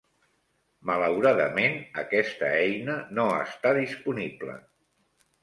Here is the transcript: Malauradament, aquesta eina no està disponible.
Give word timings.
Malauradament, 0.89 1.77
aquesta 2.05 2.49
eina 2.63 2.97
no 3.19 3.27
està 3.43 3.75
disponible. 3.83 4.59